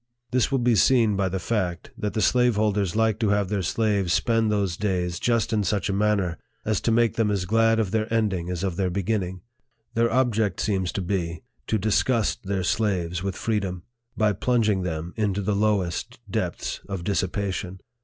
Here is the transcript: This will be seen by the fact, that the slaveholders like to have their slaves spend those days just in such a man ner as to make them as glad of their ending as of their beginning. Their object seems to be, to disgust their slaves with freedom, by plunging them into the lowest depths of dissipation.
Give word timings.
This 0.31 0.51
will 0.51 0.57
be 0.57 0.73
seen 0.73 1.15
by 1.15 1.29
the 1.29 1.37
fact, 1.37 1.91
that 1.95 2.15
the 2.15 2.23
slaveholders 2.23 2.95
like 2.95 3.19
to 3.19 3.29
have 3.29 3.49
their 3.49 3.61
slaves 3.61 4.11
spend 4.13 4.51
those 4.51 4.75
days 4.75 5.19
just 5.19 5.53
in 5.53 5.63
such 5.63 5.89
a 5.89 5.93
man 5.93 6.17
ner 6.17 6.39
as 6.65 6.81
to 6.81 6.91
make 6.91 7.17
them 7.17 7.29
as 7.29 7.45
glad 7.45 7.79
of 7.79 7.91
their 7.91 8.11
ending 8.11 8.49
as 8.49 8.63
of 8.63 8.77
their 8.77 8.89
beginning. 8.89 9.41
Their 9.93 10.11
object 10.11 10.59
seems 10.59 10.91
to 10.93 11.03
be, 11.03 11.43
to 11.67 11.77
disgust 11.77 12.45
their 12.47 12.63
slaves 12.63 13.21
with 13.21 13.35
freedom, 13.35 13.83
by 14.17 14.33
plunging 14.33 14.81
them 14.81 15.13
into 15.17 15.43
the 15.43 15.53
lowest 15.55 16.19
depths 16.27 16.81
of 16.89 17.03
dissipation. 17.03 17.79